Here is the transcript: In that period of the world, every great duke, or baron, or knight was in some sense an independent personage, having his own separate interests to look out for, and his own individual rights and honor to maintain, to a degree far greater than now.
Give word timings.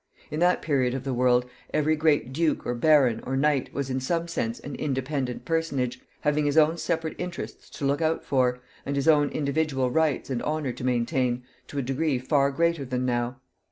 In 0.31 0.39
that 0.39 0.63
period 0.63 0.95
of 0.95 1.03
the 1.03 1.13
world, 1.13 1.45
every 1.75 1.95
great 1.95 2.33
duke, 2.33 2.65
or 2.65 2.73
baron, 2.73 3.19
or 3.23 3.37
knight 3.37 3.71
was 3.71 3.91
in 3.91 3.99
some 3.99 4.27
sense 4.27 4.59
an 4.59 4.73
independent 4.73 5.45
personage, 5.45 6.01
having 6.21 6.45
his 6.47 6.57
own 6.57 6.79
separate 6.79 7.13
interests 7.19 7.69
to 7.77 7.85
look 7.85 8.01
out 8.01 8.23
for, 8.25 8.61
and 8.83 8.95
his 8.95 9.07
own 9.07 9.29
individual 9.29 9.91
rights 9.91 10.31
and 10.31 10.41
honor 10.41 10.71
to 10.71 10.83
maintain, 10.83 11.43
to 11.67 11.77
a 11.77 11.83
degree 11.83 12.17
far 12.17 12.49
greater 12.49 12.83
than 12.83 13.05
now. 13.05 13.41